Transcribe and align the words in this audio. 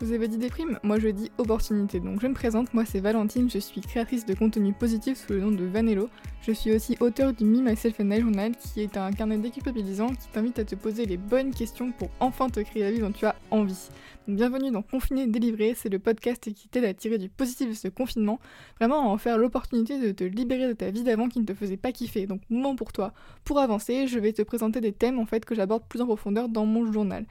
Vous 0.00 0.12
avez 0.12 0.28
dit 0.28 0.38
déprime 0.38 0.78
Moi 0.84 1.00
je 1.00 1.08
dis 1.08 1.28
opportunité. 1.38 1.98
Donc 1.98 2.20
je 2.20 2.28
me 2.28 2.32
présente, 2.32 2.72
moi 2.72 2.84
c'est 2.84 3.00
Valentine, 3.00 3.50
je 3.50 3.58
suis 3.58 3.80
créatrice 3.80 4.24
de 4.24 4.32
contenu 4.32 4.72
positif 4.72 5.18
sous 5.18 5.32
le 5.32 5.40
nom 5.40 5.50
de 5.50 5.64
Vanello. 5.64 6.08
Je 6.40 6.52
suis 6.52 6.72
aussi 6.72 6.96
auteur 7.00 7.32
du 7.32 7.44
Me 7.44 7.68
Myself 7.68 7.98
and 7.98 8.12
I 8.12 8.20
Journal 8.20 8.52
qui 8.54 8.80
est 8.80 8.96
un 8.96 9.10
carnet 9.10 9.38
déculpabilisant 9.38 10.10
qui 10.10 10.28
t'invite 10.28 10.60
à 10.60 10.64
te 10.64 10.76
poser 10.76 11.04
les 11.04 11.16
bonnes 11.16 11.52
questions 11.52 11.90
pour 11.90 12.10
enfin 12.20 12.48
te 12.48 12.60
créer 12.60 12.84
la 12.84 12.92
vie 12.92 13.00
dont 13.00 13.10
tu 13.10 13.26
as 13.26 13.34
envie. 13.50 13.88
Bienvenue 14.28 14.70
dans 14.70 14.82
Confiné 14.82 15.26
Délivré, 15.26 15.74
c'est 15.74 15.88
le 15.88 15.98
podcast 15.98 16.52
qui 16.54 16.68
t'aide 16.68 16.84
à 16.84 16.94
tirer 16.94 17.18
du 17.18 17.28
positif 17.28 17.68
de 17.68 17.74
ce 17.74 17.88
confinement, 17.88 18.38
vraiment 18.78 19.00
à 19.00 19.12
en 19.12 19.18
faire 19.18 19.36
l'opportunité 19.36 19.98
de 19.98 20.12
te 20.12 20.22
libérer 20.22 20.68
de 20.68 20.74
ta 20.74 20.92
vie 20.92 21.02
d'avant 21.02 21.28
qui 21.28 21.40
ne 21.40 21.44
te 21.44 21.54
faisait 21.54 21.76
pas 21.76 21.90
kiffer. 21.90 22.28
Donc 22.28 22.42
moment 22.50 22.76
pour 22.76 22.92
toi. 22.92 23.12
Pour 23.42 23.58
avancer, 23.58 24.06
je 24.06 24.20
vais 24.20 24.32
te 24.32 24.42
présenter 24.42 24.80
des 24.80 24.92
thèmes 24.92 25.18
en 25.18 25.26
fait 25.26 25.44
que 25.44 25.56
j'aborde 25.56 25.82
plus 25.88 26.00
en 26.00 26.06
profondeur 26.06 26.48
dans 26.48 26.66
mon 26.66 26.92
journal. 26.92 27.26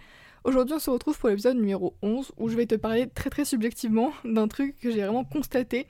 Aujourd'hui, 0.48 0.76
on 0.76 0.80
se 0.80 0.90
retrouve 0.90 1.20
pour 1.20 1.28
l'épisode 1.28 1.58
numéro 1.58 1.94
11 2.02 2.32
où 2.38 2.48
je 2.48 2.56
vais 2.56 2.66
te 2.66 2.76
parler 2.76 3.08
très 3.08 3.30
très 3.30 3.44
subjectivement 3.44 4.14
d'un 4.24 4.48
truc 4.48 4.80
que 4.80 4.90
j'ai 4.90 5.02
vraiment 5.02 5.26
constaté 5.26 5.88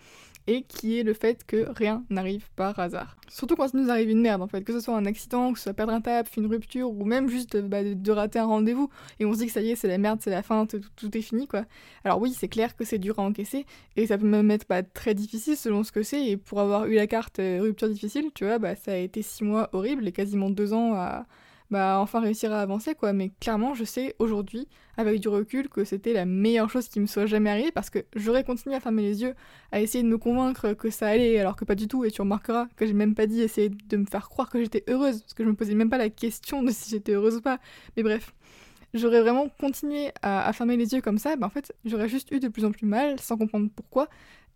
et 0.48 0.63
qui 0.63 0.98
est 0.98 1.04
le 1.04 1.13
fait 1.13 1.45
que 1.45 1.68
rien 1.76 2.04
n'arrive 2.09 2.49
par 2.55 2.80
hasard. 2.80 3.18
Surtout 3.27 3.55
quand 3.55 3.72
il 3.72 3.80
nous 3.82 3.91
arrive 3.91 4.09
une 4.09 4.20
merde 4.20 4.41
en 4.41 4.48
fait, 4.48 4.63
que 4.63 4.73
ce 4.73 4.80
soit 4.80 4.96
un 4.96 5.05
accident, 5.05 5.54
que 5.54 5.59
ce 5.59 5.66
soit 5.66 5.76
perdre 5.76 5.94
un 5.94 6.02
tap, 6.02 6.27
une 6.38 6.48
rupture 6.48 6.90
ou 6.90 7.05
même 7.05 7.30
juste 7.30 7.55
bah, 7.55 7.84
de 7.84 8.12
rater 8.12 8.40
un 8.40 8.46
rendez-vous 8.46 8.90
et 9.20 9.26
on 9.26 9.34
se 9.34 9.38
dit 9.38 9.46
que 9.46 9.52
ça 9.52 9.62
y 9.62 9.70
est, 9.70 9.76
c'est 9.76 9.88
la 9.88 9.99
merde, 9.99 10.22
c'est 10.23 10.32
la 10.32 10.41
fin, 10.41 10.66
tout, 10.66 10.82
est 11.16 11.21
fini 11.21 11.48
quoi. 11.48 11.66
Alors 12.04 12.20
oui, 12.20 12.34
c'est 12.35 12.48
clair 12.48 12.76
que 12.76 12.84
c'est 12.84 12.98
dur 12.98 13.20
à 13.20 13.21
encaisser 13.21 13.68
et 13.96 14.08
ça 14.08 14.18
peut 14.18 14.26
même 14.26 14.49
être 14.49 14.66
pas 14.66 14.82
très 14.82 15.13
difficile 15.13 15.55
selon 15.55 15.84
ce 15.84 15.91
que 15.91 16.02
c'est 16.02 16.26
et 16.26 16.35
pour 16.35 16.62
avoir 16.62 16.88
eu 16.88 16.96
la 16.96 17.05
carte 17.05 17.38
euh, 17.38 17.60
rupture 17.62 17.90
difficile, 17.90 18.32
tu 18.34 18.44
vois, 18.44 18.58
bah 18.58 18.76
ça 18.76 18.94
a 18.94 18.98
été 18.98 19.21
6 19.21 19.44
mois 19.44 19.70
horribles 19.74 20.08
et 20.08 20.12
quasiment 20.12 20.49
2 20.49 20.74
ans 20.74 20.96
à 20.96 21.27
bah 21.70 21.99
enfin 21.99 22.20
réussir 22.20 22.52
à 22.52 22.62
avancer 22.62 22.95
quoi. 22.95 23.13
Mais 23.13 23.31
clairement, 23.39 23.73
je 23.73 23.84
sais 23.84 24.16
aujourd'hui, 24.20 24.67
avec 24.98 25.20
du 25.20 25.27
recul, 25.27 25.70
que 25.70 25.84
c'était 25.84 26.13
la 26.13 26.26
meilleure 26.26 26.70
chose 26.70 26.88
qui 26.88 26.99
me 26.99 27.05
soit 27.05 27.26
jamais 27.26 27.49
arrivée 27.49 27.71
parce 27.71 27.90
que 27.90 27.99
j'aurais 28.16 28.43
continué 28.43 28.76
à 28.76 28.80
fermer 28.80 29.04
les 29.04 29.21
yeux, 29.21 29.35
à 29.71 29.82
essayer 29.82 30.04
de 30.04 30.09
me 30.09 30.18
convaincre 30.18 30.74
que 30.74 30.90
ça 30.90 31.07
allait 31.07 31.40
alors 31.40 31.55
que 31.55 31.65
pas 31.65 31.76
du 31.76 31.87
tout. 31.87 32.05
Et 32.05 32.12
tu 32.12 32.21
remarqueras 32.21 32.68
que 32.76 32.85
j'ai 32.85 32.93
même 32.93 33.15
pas 33.15 33.27
dit 33.27 33.41
essayer 33.41 33.70
de 33.70 33.98
me 33.98 34.05
faire 34.05 34.29
croire 34.29 34.49
que 34.49 34.62
j'étais 34.62 34.84
heureuse 34.87 35.21
parce 35.21 35.34
que 35.34 35.43
je 35.43 35.49
me 35.49 35.55
posais 35.55 35.76
même 35.76 35.90
pas 35.90 35.98
la 35.98 36.09
question 36.09 36.63
de 36.63 36.71
si 36.71 36.90
j'étais 36.90 37.13
heureuse 37.13 37.37
ou 37.37 37.41
pas. 37.41 37.59
Mais 37.96 38.04
bref. 38.04 38.34
J'aurais 38.93 39.21
vraiment 39.21 39.49
continué 39.59 40.12
à, 40.21 40.52
fermer 40.54 40.77
les 40.77 40.93
yeux 40.93 41.02
comme 41.02 41.18
ça, 41.18 41.35
bah 41.35 41.46
en 41.46 41.49
fait, 41.49 41.74
j'aurais 41.84 42.07
juste 42.07 42.31
eu 42.31 42.40
de 42.40 42.48
plus 42.48 42.63
en 42.63 42.71
plus 42.71 42.87
mal, 42.87 43.20
sans 43.20 43.37
comprendre 43.37 43.70
pourquoi, 43.76 44.07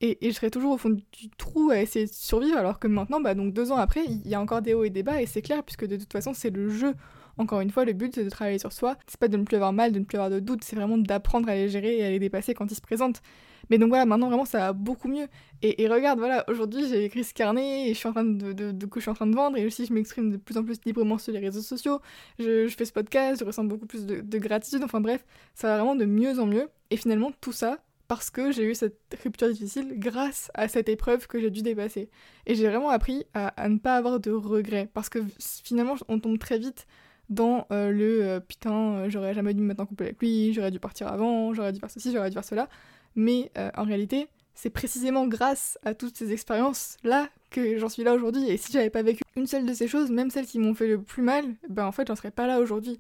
et, 0.02 0.18
je 0.22 0.32
serais 0.32 0.50
toujours 0.50 0.74
au 0.74 0.78
fond 0.78 0.90
du 0.90 1.30
trou 1.38 1.70
à 1.70 1.80
essayer 1.80 2.08
de 2.08 2.12
survivre, 2.12 2.58
alors 2.58 2.80
que 2.80 2.88
maintenant, 2.88 3.22
bah, 3.22 3.36
donc 3.36 3.54
deux 3.54 3.72
ans 3.72 3.78
après, 3.78 4.04
il 4.06 4.28
y 4.28 4.34
a 4.34 4.42
encore 4.42 4.62
des 4.62 4.74
hauts 4.74 4.84
et 4.84 4.90
des 4.90 5.04
bas, 5.04 5.22
et 5.22 5.28
c'est 5.28 5.44
clair, 5.44 5.64
puisque 5.64 5.86
de 5.86 5.96
toute 5.96 6.12
façon, 6.12 6.34
c'est 6.34 6.50
le 6.50 6.70
jeu. 6.70 6.96
Encore 7.38 7.62
une 7.62 7.70
fois, 7.70 7.86
le 7.86 7.94
but, 7.94 8.16
c'est 8.16 8.24
de 8.24 8.30
travailler 8.30 8.60
sur 8.60 8.74
soi. 8.74 8.98
C'est 9.08 9.20
pas 9.20 9.28
de 9.28 9.38
ne 9.38 9.44
plus 9.44 9.56
avoir 9.56 9.74
mal, 9.74 9.92
de 9.92 10.00
ne 10.00 10.04
plus 10.04 10.18
avoir 10.18 10.30
de 10.30 10.40
doutes, 10.40 10.64
c'est 10.64 10.76
vraiment 10.76 10.98
d'apprendre 10.98 11.48
à 11.50 11.56
les 11.56 11.70
gérer 11.70 11.98
et 11.98 12.04
à 12.04 12.10
les 12.10 12.20
dépasser 12.20 12.54
quand 12.54 12.72
ils 12.72 12.76
se 12.76 12.82
présentent. 12.82 13.22
Mais 13.70 13.78
donc 13.78 13.90
voilà, 13.90 14.06
maintenant, 14.06 14.28
vraiment, 14.28 14.44
ça 14.46 14.58
va 14.58 14.74
beaucoup 14.74 15.08
mieux. 15.08 15.28
Et, 15.62 15.88
regarde, 15.88 16.18
voilà, 16.18 16.44
aujourd'hui, 16.50 16.88
j'ai 16.90 17.06
écrit 17.06 17.24
ce 17.24 17.34
carnet, 17.34 17.90
et 17.90 17.94
je 17.94 18.00
suis 18.00 18.10
en 18.10 18.12
train 18.12 18.24
de, 18.24 18.54
de, 18.54 18.72
de, 18.72 19.10
en 19.10 19.14
train 19.14 19.28
de 19.28 19.36
vendre, 19.36 19.58
et 19.58 19.66
aussi, 19.66 19.86
je 19.86 19.94
m'exprime 19.94 20.32
de 20.32 20.38
plus 20.38 20.58
en 20.58 20.64
plus 20.64 20.80
librement 20.84 21.20
sur 21.20 21.32
les 21.32 21.40
réseaux 21.40 21.62
sociaux. 21.62 22.02
Je, 22.40 22.68
fais 22.68 22.86
ce 22.86 22.92
podcast, 22.92 23.40
je 23.40 23.46
ressens 23.46 23.66
beaucoup 23.66 23.86
plus 23.86 24.06
de 24.06 24.38
gratitude. 24.40 24.82
Enfin 24.84 25.00
bref, 25.00 25.24
ça 25.54 25.68
va 25.68 25.78
vraiment 25.78 25.96
de 25.96 26.06
mieux 26.06 26.40
en 26.40 26.48
mieux. 26.48 26.70
Et 26.90 26.98
finalement, 26.98 27.32
tout 27.40 27.54
ça, 27.54 27.78
parce 28.12 28.30
que 28.30 28.52
j'ai 28.52 28.66
eu 28.66 28.76
cette 28.76 29.00
rupture 29.24 29.48
difficile 29.48 29.94
grâce 29.98 30.52
à 30.54 30.68
cette 30.68 30.90
épreuve 30.90 31.28
que 31.28 31.40
j'ai 31.40 31.50
dû 31.50 31.62
dépasser. 31.62 32.10
Et 32.46 32.56
j'ai 32.56 32.68
vraiment 32.68 32.90
appris 32.90 33.24
à, 33.34 33.70
ne 33.70 33.78
pas 33.78 33.96
avoir 33.96 34.20
de 34.20 34.32
regrets, 34.32 34.90
parce 34.94 35.08
que 35.08 35.20
finalement 35.64 35.96
on 36.10 36.20
tombe 36.20 36.38
très 36.38 36.60
vite 36.60 36.88
dans 37.30 37.68
euh, 37.72 37.90
le 37.90 38.26
euh, 38.26 38.40
putain, 38.42 38.96
euh, 38.96 39.10
j'aurais 39.10 39.34
jamais 39.34 39.54
dû 39.54 39.62
me 39.62 39.68
mettre 39.68 39.80
en 39.80 39.86
couple 39.86 40.04
avec 40.04 40.20
lui, 40.20 40.52
j'aurais 40.52 40.72
dû 40.72 40.80
partir 40.82 41.08
avant, 41.08 41.54
j'aurais 41.54 41.72
dû 41.72 41.80
faire 41.80 41.90
ceci, 41.90 42.12
j'aurais 42.12 42.30
dû 42.30 42.34
faire 42.34 42.44
cela. 42.44 42.68
Mais 43.16 43.50
en 43.78 43.86
réalité, 43.86 44.28
c'est 44.56 44.72
précisément 44.72 45.26
grâce 45.26 45.80
à 45.86 45.94
toutes 45.94 46.18
ces 46.18 46.34
expériences-là 46.34 47.30
que 47.50 47.78
j'en 47.78 47.88
suis 47.88 48.04
là 48.04 48.14
aujourd'hui. 48.14 48.46
Et 48.50 48.58
si 48.58 48.74
j'avais 48.74 48.90
pas 48.90 49.04
vécu 49.04 49.24
une 49.38 49.48
seule 49.48 49.66
de 49.66 49.74
ces 49.74 49.88
choses, 49.88 50.12
même 50.12 50.32
celles 50.32 50.48
qui 50.48 50.60
m'ont 50.60 50.74
fait 50.74 50.88
le 50.90 51.02
plus 51.02 51.24
mal, 51.24 51.46
ben 51.70 51.86
en 51.86 51.94
fait 51.94 52.10
j'en 52.10 52.18
serais 52.18 52.32
pas 52.32 52.46
là 52.46 52.60
aujourd'hui. 52.60 53.00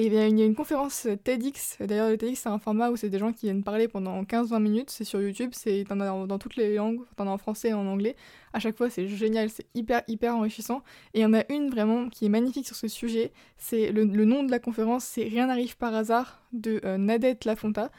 Et 0.00 0.06
il 0.06 0.12
y 0.14 0.42
a 0.42 0.44
une 0.44 0.54
conférence 0.54 1.08
TEDx, 1.24 1.76
d'ailleurs 1.80 2.08
le 2.08 2.16
TEDx 2.16 2.42
c'est 2.42 2.48
un 2.48 2.60
format 2.60 2.90
où 2.90 2.96
c'est 2.96 3.10
des 3.10 3.18
gens 3.18 3.32
qui 3.32 3.46
viennent 3.46 3.64
parler 3.64 3.88
pendant 3.88 4.22
15-20 4.22 4.62
minutes, 4.62 4.90
c'est 4.90 5.02
sur 5.02 5.20
YouTube, 5.20 5.50
c'est 5.52 5.82
dans, 5.82 6.24
dans 6.24 6.38
toutes 6.38 6.54
les 6.54 6.76
langues, 6.76 7.00
t'en 7.16 7.26
as 7.26 7.30
en 7.30 7.36
français 7.36 7.70
et 7.70 7.74
en 7.74 7.84
anglais. 7.84 8.14
À 8.52 8.60
chaque 8.60 8.76
fois 8.76 8.90
c'est 8.90 9.08
génial, 9.08 9.50
c'est 9.50 9.66
hyper 9.74 10.02
hyper 10.06 10.36
enrichissant. 10.36 10.84
Et 11.14 11.18
il 11.18 11.22
y 11.22 11.26
en 11.26 11.34
a 11.34 11.42
une 11.52 11.68
vraiment 11.68 12.08
qui 12.10 12.26
est 12.26 12.28
magnifique 12.28 12.64
sur 12.64 12.76
ce 12.76 12.86
sujet, 12.86 13.32
c'est 13.56 13.90
le, 13.90 14.04
nom 14.04 14.44
de 14.44 14.52
la 14.52 14.60
conférence 14.60 15.02
c'est 15.02 15.24
Rien 15.24 15.48
n'arrive 15.48 15.76
par 15.76 15.92
hasard 15.92 16.44
de 16.52 16.80
euh, 16.84 16.96
Nadette 16.96 17.44
Lafonta. 17.44 17.90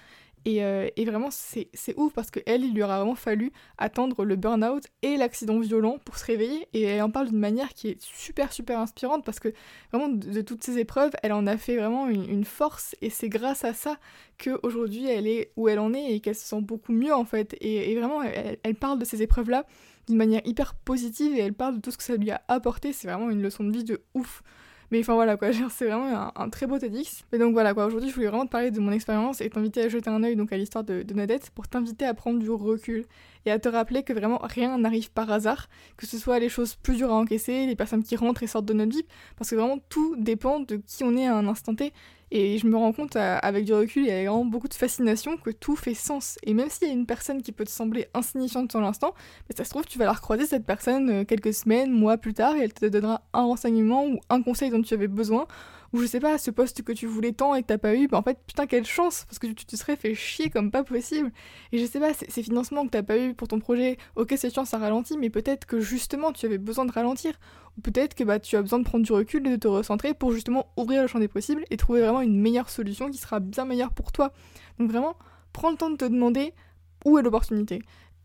Euh, 0.57 0.89
et, 0.95 1.05
vraiment, 1.05 1.29
c'est 1.31 1.69
ouf 1.97 2.13
parce 2.13 2.31
qu'elle, 2.31 2.63
il 2.63 2.73
lui 2.73 2.83
aura 2.83 2.97
vraiment 2.97 3.15
fallu 3.15 3.51
attendre 3.77 4.25
le 4.25 4.35
burn-out 4.35 4.83
et 5.01 5.17
l'accident 5.17 5.59
violent 5.59 5.97
pour 6.03 6.17
se 6.17 6.25
réveiller. 6.25 6.67
Et 6.73 6.83
elle 6.83 7.01
en 7.01 7.11
parle 7.11 7.29
d'une 7.29 7.39
manière 7.39 7.69
qui 7.69 7.89
est 7.89 8.01
super, 8.01 8.51
super 8.51 8.79
inspirante 8.79 9.23
parce 9.23 9.39
que 9.39 9.53
vraiment, 9.91 10.09
de, 10.09 10.41
toutes 10.41 10.63
ces 10.63 10.77
épreuves, 10.77 11.11
elle 11.23 11.33
en 11.33 11.47
a 11.47 11.57
fait 11.57 11.77
vraiment 11.77 12.07
une, 12.07 12.45
force. 12.45 12.95
Et 13.01 13.09
c'est 13.09 13.29
grâce 13.29 13.63
à 13.63 13.73
ça 13.73 13.97
qu'aujourd'hui, 14.43 15.07
elle 15.07 15.27
est 15.27 15.51
où 15.57 15.67
elle 15.67 15.79
en 15.79 15.93
est 15.93 16.13
et 16.13 16.19
qu'elle 16.19 16.35
se 16.35 16.45
sent 16.45 16.61
beaucoup 16.61 16.93
mieux 16.93 17.13
en 17.13 17.25
fait. 17.25 17.55
Et, 17.61 17.95
vraiment, 17.95 18.21
elle, 18.23 18.75
parle 18.75 18.99
de 18.99 19.05
ces 19.05 19.21
épreuves-là 19.21 19.65
d'une 20.07 20.17
manière 20.17 20.41
hyper 20.45 20.73
positive 20.73 21.35
et 21.35 21.39
elle 21.39 21.53
parle 21.53 21.75
de 21.75 21.81
tout 21.81 21.91
ce 21.91 21.97
que 21.97 22.03
ça 22.03 22.15
lui 22.15 22.31
a 22.31 22.41
apporté. 22.47 22.93
C'est 22.93 23.07
vraiment 23.07 23.29
une 23.29 23.41
leçon 23.41 23.63
de 23.63 23.71
vie 23.71 23.83
de 23.83 24.01
ouf. 24.13 24.41
Mais 24.91 24.99
enfin 25.01 25.13
voilà 25.13 25.37
quoi, 25.37 25.49
c'est 25.69 25.85
vraiment 25.85 26.31
un, 26.35 26.49
très 26.49 26.65
beau 26.65 26.79
TEDx. 26.79 27.23
Et 27.31 27.37
donc 27.37 27.53
voilà 27.53 27.73
quoi, 27.73 27.85
aujourd'hui 27.85 28.09
je 28.09 28.15
voulais 28.15 28.27
vraiment 28.27 28.45
te 28.45 28.51
parler 28.51 28.71
de 28.71 28.79
mon 28.79 28.91
expérience 28.91 29.41
et 29.41 29.49
t'inviter 29.49 29.83
à 29.83 29.89
jeter 29.89 30.09
un 30.09 30.23
œil 30.23 30.35
donc 30.35 30.51
à 30.51 30.57
l'histoire 30.57 30.83
de, 30.83 31.03
de 31.03 31.13
Nadette 31.13 31.51
pour 31.51 31.67
t'inviter 31.67 32.05
à 32.05 32.13
prendre 32.13 32.39
du 32.39 32.49
recul 32.49 33.05
et 33.45 33.51
à 33.51 33.59
te 33.59 33.69
rappeler 33.69 34.03
que 34.03 34.13
vraiment 34.13 34.39
rien 34.43 34.77
n'arrive 34.77 35.11
par 35.11 35.31
hasard, 35.31 35.69
que 35.97 36.05
ce 36.05 36.17
soit 36.17 36.39
les 36.39 36.49
choses 36.49 36.75
plus 36.75 36.97
dures 36.97 37.11
à 37.11 37.15
encaisser, 37.15 37.65
les 37.65 37.75
personnes 37.75 38.03
qui 38.03 38.15
rentrent 38.15 38.43
et 38.43 38.47
sortent 38.47 38.65
de 38.65 38.73
notre 38.73 38.91
vie, 38.91 39.05
parce 39.37 39.49
que 39.49 39.55
vraiment 39.55 39.79
tout 39.89 40.15
dépend 40.17 40.59
de 40.59 40.77
qui 40.77 41.03
on 41.03 41.15
est 41.15 41.27
à 41.27 41.35
un 41.35 41.47
instant 41.47 41.75
T. 41.75 41.93
Et 42.31 42.57
je 42.57 42.67
me 42.67 42.77
rends 42.77 42.93
compte 42.93 43.15
euh, 43.15 43.37
avec 43.41 43.65
du 43.65 43.73
recul 43.73 44.07
et 44.07 44.11
avec 44.11 44.27
vraiment 44.27 44.45
beaucoup 44.45 44.67
de 44.67 44.73
fascination 44.73 45.37
que 45.37 45.49
tout 45.49 45.75
fait 45.75 45.93
sens. 45.93 46.37
Et 46.43 46.53
même 46.53 46.69
s'il 46.69 46.87
y 46.87 46.91
a 46.91 46.93
une 46.93 47.05
personne 47.05 47.41
qui 47.41 47.51
peut 47.51 47.65
te 47.65 47.71
sembler 47.71 48.07
insignifiante 48.13 48.71
sur 48.71 48.81
l'instant, 48.81 49.13
ça 49.55 49.63
se 49.63 49.69
trouve, 49.69 49.85
tu 49.85 49.97
vas 49.97 50.05
la 50.05 50.13
recroiser 50.13 50.45
cette 50.45 50.65
personne 50.65 51.09
euh, 51.09 51.23
quelques 51.25 51.53
semaines, 51.53 51.91
mois 51.91 52.17
plus 52.17 52.33
tard, 52.33 52.55
et 52.55 52.59
elle 52.59 52.73
te 52.73 52.85
donnera 52.85 53.21
un 53.33 53.43
renseignement 53.43 54.05
ou 54.05 54.19
un 54.29 54.41
conseil 54.41 54.69
dont 54.69 54.81
tu 54.81 54.93
avais 54.93 55.07
besoin 55.07 55.47
ou 55.93 55.99
je 56.01 56.05
sais 56.05 56.19
pas, 56.19 56.37
ce 56.37 56.51
poste 56.51 56.83
que 56.83 56.91
tu 56.91 57.07
voulais 57.07 57.31
tant 57.31 57.55
et 57.55 57.61
que 57.61 57.67
t'as 57.67 57.77
pas 57.77 57.95
eu, 57.95 58.07
bah 58.07 58.17
en 58.17 58.21
fait, 58.21 58.37
putain, 58.45 58.67
quelle 58.67 58.85
chance, 58.85 59.25
parce 59.25 59.39
que 59.39 59.47
tu 59.47 59.65
te 59.65 59.75
serais 59.75 59.95
fait 59.95 60.13
chier 60.15 60.49
comme 60.49 60.71
pas 60.71 60.83
possible. 60.83 61.31
Et 61.71 61.79
je 61.79 61.85
sais 61.85 61.99
pas, 61.99 62.13
ces 62.13 62.43
financements 62.43 62.85
que 62.85 62.91
t'as 62.91 63.03
pas 63.03 63.17
eu 63.17 63.33
pour 63.33 63.47
ton 63.47 63.59
projet, 63.59 63.97
ok, 64.15 64.33
c'est 64.37 64.53
chiant, 64.53 64.65
ça 64.65 64.77
ralentit, 64.77 65.17
mais 65.17 65.29
peut-être 65.29 65.65
que 65.65 65.79
justement 65.79 66.31
tu 66.31 66.45
avais 66.45 66.57
besoin 66.57 66.85
de 66.85 66.91
ralentir, 66.91 67.39
ou 67.77 67.81
peut-être 67.81 68.15
que 68.15 68.23
bah, 68.23 68.39
tu 68.39 68.55
as 68.55 68.61
besoin 68.61 68.79
de 68.79 68.83
prendre 68.83 69.05
du 69.05 69.13
recul 69.13 69.45
et 69.47 69.51
de 69.51 69.55
te 69.55 69.67
recentrer 69.67 70.13
pour 70.13 70.31
justement 70.31 70.67
ouvrir 70.77 71.01
le 71.01 71.07
champ 71.07 71.19
des 71.19 71.27
possibles 71.27 71.63
et 71.69 71.77
trouver 71.77 72.01
vraiment 72.01 72.21
une 72.21 72.39
meilleure 72.39 72.69
solution 72.69 73.09
qui 73.09 73.17
sera 73.17 73.39
bien 73.39 73.65
meilleure 73.65 73.93
pour 73.93 74.11
toi. 74.11 74.31
Donc 74.79 74.91
vraiment, 74.91 75.15
prends 75.53 75.71
le 75.71 75.77
temps 75.77 75.89
de 75.89 75.97
te 75.97 76.05
demander 76.05 76.53
où 77.05 77.17
est 77.17 77.21
l'opportunité. 77.21 77.81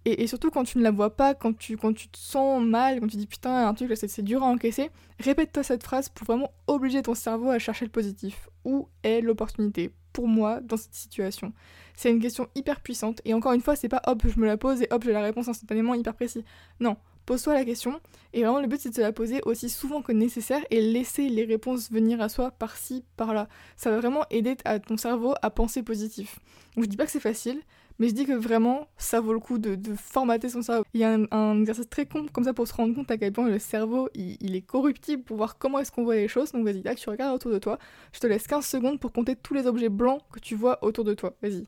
Et, 0.06 0.26
surtout 0.26 0.50
quand 0.50 0.65
tu 0.65 0.78
ne 0.78 0.82
la 0.82 0.91
vois 0.91 1.16
pas, 1.16 1.34
quand 1.34 1.56
tu, 1.56 1.76
quand 1.78 1.94
tu 1.94 2.09
te 2.09 2.19
sens 2.19 2.62
mal, 2.62 3.00
quand 3.00 3.06
tu 3.06 3.16
dis 3.16 3.26
putain, 3.26 3.66
un 3.66 3.75
truc 3.75 3.88
là 3.88 3.97
c'est 3.97 4.22
dur 4.22 4.42
à 4.42 4.47
encaisser, 4.47 4.91
répète-toi 5.19 5.62
cette 5.62 5.82
phrase 5.82 6.10
pour 6.10 6.26
vraiment 6.26 6.50
obliger 6.66 7.03
ton 7.03 7.15
cerveau 7.15 7.50
à 7.50 7.59
chercher 7.59 7.87
le 7.87 7.91
positif. 7.91 8.48
Où 8.65 8.88
est 9.03 9.22
l'opportunité 9.22 9.94
pour 10.12 10.28
moi 10.28 10.60
dans 10.60 10.76
cette 10.76 10.94
situation? 10.94 11.54
C'est 11.97 12.10
une 12.10 12.20
question 12.20 12.48
hyper 12.54 12.81
puissante 12.81 13.22
et 13.25 13.32
encore 13.32 13.53
une 13.53 13.62
fois, 13.62 13.76
c'est 13.76 13.88
pas 13.88 14.03
hop, 14.06 14.22
je 14.26 14.38
me 14.38 14.47
la 14.47 14.59
pose 14.59 14.82
et 14.82 14.88
hop, 14.91 15.04
j'ai 15.04 15.12
la 15.12 15.22
réponse 15.22 15.48
instantanément 15.48 15.94
hyper 15.94 16.15
précis. 16.15 16.44
Non, 16.81 16.97
pose-toi 17.25 17.54
la 17.54 17.65
question 17.65 17.98
et 18.34 18.42
vraiment 18.42 18.60
le 18.60 18.66
but 18.66 18.81
c'est 18.81 18.91
de 18.91 18.94
se 18.94 19.00
la 19.00 19.12
poser 19.12 19.41
aussi 19.47 19.71
souvent 19.71 20.03
que 20.03 20.12
nécessaire 20.12 20.62
et 20.71 20.82
laisser 20.82 21.31
les 21.31 21.44
réponses 21.44 21.91
venir 21.91 22.21
à 22.21 22.28
soi 22.28 22.50
par-ci, 22.50 23.04
par-là. 23.16 23.48
Ça 23.76 23.91
va 23.91 24.00
vraiment 24.00 24.25
aider 24.31 24.56
à 24.66 24.78
ton 24.81 24.98
cerveau 24.98 25.34
à 25.41 25.48
penser 25.48 25.82
positif. 25.82 26.41
Donc 26.74 26.84
je 26.84 26.91
dis 26.91 26.97
pas 26.97 27.06
que 27.06 27.12
c'est 27.12 27.21
facile, 27.21 27.62
mais 27.98 28.08
je 28.08 28.14
dis 28.14 28.26
que 28.26 28.32
vraiment, 28.32 28.88
ça 28.96 29.20
vaut 29.20 29.32
le 29.32 29.38
coup 29.38 29.58
de, 29.58 29.78
formater 29.96 30.48
son 30.48 30.62
cerveau. 30.62 30.84
Il 30.94 31.00
y 31.00 31.04
a 31.04 31.16
un, 31.30 31.60
exercice 31.60 31.88
très 31.88 32.06
con 32.06 32.26
comme 32.32 32.44
ça 32.44 32.52
pour 32.52 32.66
se 32.66 32.74
rendre 32.74 32.94
compte 32.94 33.10
à 33.10 33.18
quel 33.18 33.32
point 33.32 33.48
le 33.48 33.58
cerveau, 33.58 34.08
il, 34.14 34.56
est 34.56 34.62
corruptible 34.62 35.22
pour 35.22 35.36
voir 35.36 35.58
comment 35.58 35.78
est-ce 35.78 35.92
qu'on 35.92 36.04
voit 36.04 36.16
les 36.16 36.28
choses. 36.28 36.52
Donc 36.52 36.64
vas-y, 36.64 36.82
là, 36.82 36.94
tu 36.94 37.08
regardes 37.08 37.34
autour 37.34 37.52
de 37.52 37.58
toi. 37.58 37.78
Je 38.12 38.20
te 38.20 38.26
laisse 38.26 38.46
15 38.46 38.66
secondes 38.66 39.00
pour 39.00 39.12
compter 39.12 39.36
tous 39.36 39.54
les 39.54 39.66
objets 39.66 39.88
blancs 39.88 40.22
que 40.32 40.41
tu 40.41 40.54
vois 40.56 40.82
autour 40.84 41.04
de 41.04 41.14
toi. 41.14 41.34
Vas-y. 41.42 41.66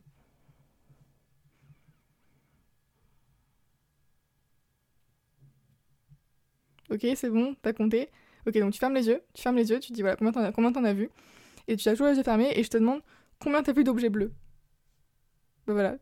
Ok, 6.90 7.06
c'est 7.16 7.30
bon, 7.30 7.56
t'as 7.62 7.72
compté. 7.72 8.08
Ok, 8.46 8.56
donc 8.58 8.72
tu 8.72 8.78
fermes 8.78 8.94
les 8.94 9.08
yeux, 9.08 9.20
tu 9.34 9.42
fermes 9.42 9.56
les 9.56 9.70
yeux, 9.70 9.80
tu 9.80 9.92
dis 9.92 10.02
voilà, 10.02 10.16
combien 10.16 10.32
t'en 10.72 10.84
as, 10.84 10.88
as 10.88 10.94
vu 10.94 11.10
Et 11.66 11.76
tu 11.76 11.88
as 11.88 11.92
toujours 11.92 12.06
les 12.06 12.16
yeux 12.16 12.22
fermés 12.22 12.52
et 12.56 12.62
je 12.62 12.70
te 12.70 12.78
demande 12.78 13.00
combien 13.40 13.62
t'as 13.62 13.72
vu 13.72 13.82
d'objets 13.84 14.08
bleus. 14.08 14.32
Ben 15.66 15.72
voilà, 15.72 15.96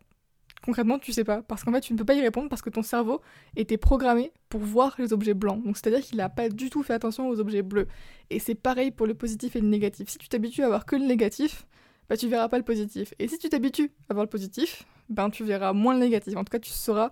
concrètement, 0.64 0.98
tu 0.98 1.12
sais 1.12 1.24
pas. 1.24 1.42
Parce 1.42 1.62
qu'en 1.62 1.72
fait, 1.72 1.82
tu 1.82 1.92
ne 1.92 1.98
peux 1.98 2.06
pas 2.06 2.14
y 2.14 2.22
répondre 2.22 2.48
parce 2.48 2.62
que 2.62 2.70
ton 2.70 2.82
cerveau 2.82 3.20
était 3.54 3.76
programmé 3.76 4.32
pour 4.48 4.60
voir 4.60 4.94
les 4.98 5.12
objets 5.12 5.34
blancs. 5.34 5.62
Donc, 5.62 5.76
c'est-à-dire 5.76 6.00
qu'il 6.00 6.16
n'a 6.16 6.30
pas 6.30 6.48
du 6.48 6.70
tout 6.70 6.82
fait 6.82 6.94
attention 6.94 7.28
aux 7.28 7.38
objets 7.38 7.62
bleus. 7.62 7.86
Et 8.30 8.38
c'est 8.38 8.54
pareil 8.54 8.90
pour 8.90 9.06
le 9.06 9.14
positif 9.14 9.56
et 9.56 9.60
le 9.60 9.68
négatif. 9.68 10.08
Si 10.08 10.16
tu 10.16 10.28
t'habitues 10.28 10.62
à 10.62 10.68
voir 10.68 10.86
que 10.86 10.96
le 10.96 11.04
négatif, 11.04 11.66
bah 12.08 12.16
tu 12.16 12.28
verras 12.28 12.48
pas 12.48 12.56
le 12.56 12.64
positif. 12.64 13.12
Et 13.18 13.28
si 13.28 13.38
tu 13.38 13.50
t'habitues 13.50 13.90
à 14.08 14.14
voir 14.14 14.24
le 14.24 14.30
positif, 14.30 14.84
ben 15.10 15.28
tu 15.28 15.44
verras 15.44 15.74
moins 15.74 15.92
le 15.92 16.00
négatif. 16.00 16.34
En 16.36 16.44
tout 16.44 16.50
cas, 16.50 16.58
tu 16.58 16.70
sauras 16.70 17.10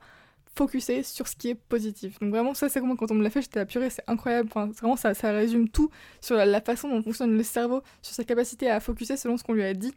focuser 0.54 1.02
sur 1.02 1.28
ce 1.28 1.36
qui 1.36 1.50
est 1.50 1.54
positif. 1.54 2.18
Donc 2.20 2.30
vraiment 2.30 2.52
ça 2.52 2.68
c'est 2.68 2.78
comment 2.78 2.94
quand 2.94 3.10
on 3.10 3.14
me 3.14 3.22
l'a 3.22 3.30
fait, 3.30 3.40
j'étais 3.40 3.60
à 3.60 3.64
purée, 3.64 3.88
c'est 3.88 4.04
incroyable. 4.06 4.50
Enfin, 4.50 4.66
vraiment 4.66 4.96
ça, 4.96 5.14
ça 5.14 5.32
résume 5.32 5.68
tout 5.68 5.90
sur 6.20 6.36
la, 6.36 6.44
la, 6.44 6.60
façon 6.60 6.90
dont 6.90 7.02
fonctionne 7.02 7.34
le 7.34 7.42
cerveau, 7.42 7.82
sur 8.02 8.14
sa 8.14 8.24
capacité 8.24 8.68
à 8.68 8.78
focuser 8.78 9.16
selon 9.16 9.38
ce 9.38 9.44
qu'on 9.44 9.54
lui 9.54 9.64
a 9.64 9.72
dit. 9.72 9.94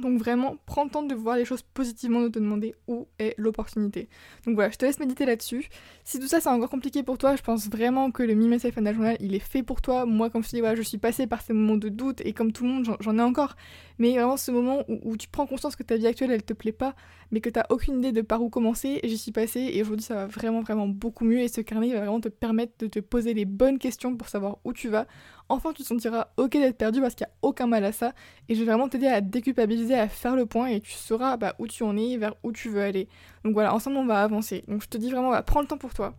Donc 0.00 0.18
vraiment, 0.18 0.56
prends 0.66 0.84
le 0.84 0.90
temps 0.90 1.02
de 1.02 1.14
voir 1.14 1.36
les 1.36 1.44
choses 1.44 1.62
positivement, 1.62 2.20
de 2.22 2.28
te 2.28 2.38
demander 2.38 2.74
où 2.86 3.08
est 3.18 3.34
l'opportunité. 3.36 4.08
Donc 4.46 4.54
voilà, 4.54 4.70
je 4.70 4.76
te 4.76 4.84
laisse 4.84 4.98
méditer 5.00 5.26
là-dessus. 5.26 5.68
Si 6.04 6.20
tout 6.20 6.28
ça 6.28 6.40
c'est 6.40 6.48
encore 6.48 6.70
compliqué 6.70 7.02
pour 7.02 7.18
toi, 7.18 7.36
je 7.36 7.42
pense 7.42 7.68
vraiment 7.68 8.10
que 8.10 8.22
le 8.22 8.34
Me 8.34 8.46
Myself 8.46 8.74
Journal, 8.74 9.16
il 9.20 9.34
est 9.34 9.38
fait 9.38 9.62
pour 9.62 9.82
toi. 9.82 10.06
Moi, 10.06 10.30
comme 10.30 10.42
je 10.42 10.50
te 10.50 10.56
dis, 10.56 10.60
voilà, 10.60 10.76
je 10.76 10.82
suis 10.82 10.98
passée 10.98 11.26
par 11.26 11.42
ces 11.42 11.52
moments 11.52 11.76
de 11.76 11.88
doute 11.88 12.20
et 12.24 12.32
comme 12.32 12.52
tout 12.52 12.64
le 12.64 12.70
monde, 12.70 12.88
j'en 13.00 13.18
ai 13.18 13.22
encore. 13.22 13.56
Mais 13.98 14.12
vraiment 14.12 14.36
ce 14.36 14.50
moment 14.50 14.84
où, 14.88 15.16
tu 15.16 15.28
prends 15.28 15.46
conscience 15.46 15.74
que 15.74 15.82
ta 15.82 15.96
vie 15.96 16.06
actuelle, 16.06 16.30
elle 16.30 16.44
te 16.44 16.52
plaît 16.52 16.72
pas, 16.72 16.94
mais 17.32 17.40
que 17.40 17.50
t'as 17.50 17.64
aucune 17.70 17.98
idée 17.98 18.12
de 18.12 18.22
par 18.22 18.42
où 18.42 18.48
commencer, 18.48 19.00
j'y 19.02 19.18
suis 19.18 19.32
passée 19.32 19.70
et 19.72 19.82
aujourd'hui 19.82 20.04
ça 20.04 20.14
va 20.14 20.26
vraiment 20.26 20.60
vraiment 20.60 20.86
beaucoup 20.86 21.24
mieux 21.24 21.40
et 21.40 21.48
ce 21.48 21.60
carnet 21.60 21.92
va 21.92 22.00
vraiment 22.00 22.20
te 22.20 22.28
permettre 22.28 22.74
de 22.78 22.86
te 22.86 23.00
poser 23.00 23.34
les 23.34 23.44
bonnes 23.44 23.78
questions 23.78 24.16
pour 24.16 24.28
savoir 24.28 24.58
où 24.64 24.72
tu 24.72 24.88
vas 24.88 25.06
enfin 25.48 25.72
tu 25.72 25.82
te 25.82 25.88
sentiras 25.88 26.28
ok 26.36 26.52
d'être 26.52 26.76
perdu 26.76 27.00
parce 27.00 27.14
qu'il 27.14 27.26
n'y 27.26 27.32
a 27.32 27.34
aucun 27.42 27.66
mal 27.66 27.84
à 27.84 27.92
ça. 27.92 28.12
Et 28.48 28.54
je 28.54 28.60
vais 28.60 28.66
vraiment 28.66 28.88
t'aider 28.88 29.06
à 29.06 29.20
déculpabiliser, 29.20 29.94
à 29.94 30.08
faire 30.08 30.36
le 30.36 30.46
point 30.46 30.66
et 30.66 30.80
tu 30.80 30.92
sauras 30.92 31.36
bah, 31.36 31.54
où 31.58 31.66
tu 31.66 31.82
en 31.82 31.96
es, 31.96 32.16
vers 32.16 32.34
où 32.42 32.52
tu 32.52 32.68
veux 32.68 32.82
aller. 32.82 33.08
Donc 33.44 33.54
voilà, 33.54 33.74
ensemble 33.74 33.96
on 33.96 34.06
va 34.06 34.22
avancer. 34.22 34.64
Donc 34.68 34.82
je 34.82 34.88
te 34.88 34.98
dis 34.98 35.10
vraiment, 35.10 35.40
prends 35.42 35.60
le 35.60 35.66
temps 35.66 35.78
pour 35.78 35.94
toi 35.94 36.14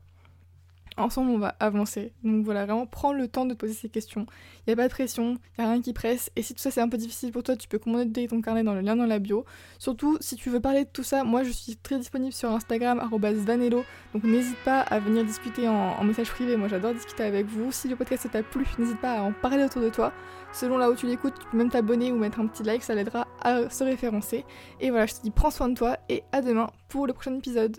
ensemble 1.00 1.31
on 1.31 1.38
va 1.38 1.56
avancer. 1.60 2.13
Donc 2.24 2.44
voilà, 2.46 2.66
vraiment 2.66 2.86
prends 2.86 3.13
le 3.13 3.28
temps 3.28 3.46
de 3.46 3.54
te 3.54 3.60
poser 3.60 3.74
ces 3.74 3.90
questions. 3.90 4.25
Il 4.60 4.69
n'y 4.69 4.74
a 4.74 4.75
pas 4.75 4.88
de 4.88 4.92
pression, 4.92 5.38
il 5.57 5.62
n'y 5.62 5.68
a 5.68 5.72
rien 5.72 5.81
qui 5.81 5.94
presse. 5.94 6.31
Et 6.36 6.42
si 6.42 6.54
tout 6.54 6.62
ça 6.62 6.72
c'est 6.72 6.81
un 6.81 6.90
peu 6.90 6.98
difficile 6.98 7.31
pour 7.31 7.44
toi, 7.44 7.56
tu 7.56 7.68
peux 7.68 7.80
commander 7.80 8.28
ton 8.28 8.42
carnet 8.42 8.63
dans 8.63 8.74
le 8.74 8.81
lien 8.81 8.96
dans 8.96 9.06
la 9.06 9.19
bio. 9.19 9.46
Surtout 9.78 10.18
si 10.19 10.36
tu 10.36 10.50
veux 10.50 10.60
parler 10.60 10.86
de 10.86 10.90
tout 10.90 11.04
ça, 11.04 11.24
moi 11.24 11.44
je 11.44 11.51
suis 11.51 11.75
très 11.78 11.98
disponible 11.98 12.34
sur 12.34 12.51
Instagram, 12.51 13.07
vanello. 13.12 13.84
Donc 14.13 14.24
n'hésite 14.24 14.57
pas 14.63 14.81
à 14.81 15.00
venir 15.00 15.25
discuter 15.25 15.68
en, 15.68 16.04
message 16.04 16.30
privé. 16.30 16.57
Moi 16.57 16.68
j'adore 16.68 16.94
discuter 16.94 17.24
avec 17.24 17.45
vous. 17.48 17.72
Si 17.72 17.88
le 17.88 17.95
podcast 17.95 18.30
t'a 18.31 18.44
plu, 18.44 18.66
n'hésite 18.78 19.00
pas 19.00 19.19
à 19.19 19.22
en 19.22 19.34
parler 19.34 19.63
autour 19.63 19.81
de 19.81 19.90
toi. 19.90 20.13
Selon 20.52 20.78
là 20.78 20.90
où 20.90 20.95
tu 20.95 21.06
l'écoutes, 21.06 21.36
tu 21.40 21.45
peux 21.52 21.57
même 21.57 21.69
t'abonner 21.69 22.12
ou 22.12 22.18
mettre 22.18 22.40
un 22.40 22.48
petit 22.48 22.63
like, 22.63 22.81
ça 22.81 22.95
l'aidera 22.95 23.28
à 23.42 23.69
se 23.69 23.84
référencer. 23.84 24.45
Et 24.80 24.90
voilà, 24.90 25.06
je 25.06 25.16
te 25.16 25.22
dis 25.22 25.31
prends 25.31 25.52
soin 25.52 25.69
de 25.69 25.75
toi 25.75 25.98
et 26.10 26.24
à 26.31 26.42
demain 26.42 26.69
pour 26.88 27.06
le 27.06 27.13
prochain 27.13 27.36
épisode. 27.36 27.78